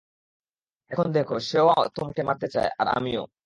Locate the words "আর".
2.79-2.87